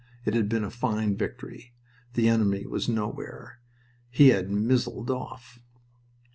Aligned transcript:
It 0.25 0.33
had 0.33 0.49
been 0.49 0.63
a 0.63 0.71
fine 0.71 1.15
victory. 1.15 1.75
The 2.13 2.27
enemy 2.27 2.65
was 2.65 2.89
nowhere. 2.89 3.59
He 4.09 4.29
had 4.29 4.49
"mizzled 4.49 5.11
off." 5.11 5.59